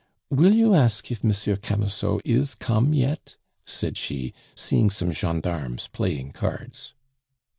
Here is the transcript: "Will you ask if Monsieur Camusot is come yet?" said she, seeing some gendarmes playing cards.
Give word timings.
"Will 0.31 0.55
you 0.55 0.73
ask 0.73 1.11
if 1.11 1.23
Monsieur 1.23 1.55
Camusot 1.55 2.21
is 2.25 2.55
come 2.55 2.91
yet?" 2.91 3.35
said 3.67 3.97
she, 3.99 4.33
seeing 4.55 4.89
some 4.89 5.11
gendarmes 5.11 5.89
playing 5.93 6.31
cards. 6.31 6.95